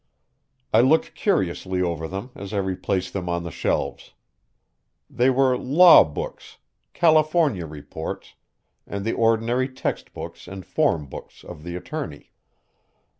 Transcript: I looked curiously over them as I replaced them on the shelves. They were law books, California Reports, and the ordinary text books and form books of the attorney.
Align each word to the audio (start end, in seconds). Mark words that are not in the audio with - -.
I 0.73 0.81
looked 0.81 1.13
curiously 1.13 1.79
over 1.79 2.07
them 2.07 2.31
as 2.33 2.53
I 2.53 2.57
replaced 2.57 3.13
them 3.13 3.29
on 3.29 3.43
the 3.43 3.51
shelves. 3.51 4.13
They 5.11 5.29
were 5.29 5.55
law 5.55 6.03
books, 6.03 6.57
California 6.95 7.67
Reports, 7.67 8.33
and 8.87 9.05
the 9.05 9.13
ordinary 9.13 9.69
text 9.69 10.11
books 10.11 10.47
and 10.47 10.65
form 10.65 11.05
books 11.05 11.43
of 11.43 11.61
the 11.61 11.75
attorney. 11.75 12.31